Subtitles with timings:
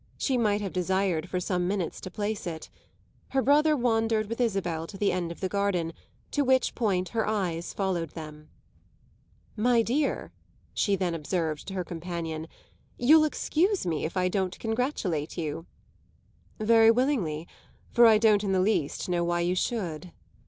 [0.17, 2.71] She might have desired for some minutes to place it.
[3.29, 5.93] Her brother wandered with Isabel to the end of the garden,
[6.31, 8.49] to which point her eyes followed them.
[9.55, 10.31] "My dear,"
[10.73, 12.47] she then observed to her companion,
[12.97, 15.67] "you'll excuse me if I don't congratulate you!"
[16.59, 17.47] "Very willingly,
[17.91, 20.11] for I don't in the least know why you should."